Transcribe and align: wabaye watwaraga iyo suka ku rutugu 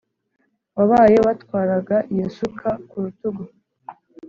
wabaye 0.77 1.17
watwaraga 1.25 1.97
iyo 2.13 2.27
suka 2.37 2.69
ku 2.89 2.95
rutugu 3.03 3.43